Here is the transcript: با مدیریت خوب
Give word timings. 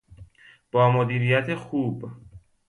با 0.71 0.91
مدیریت 0.91 1.55
خوب 1.55 2.11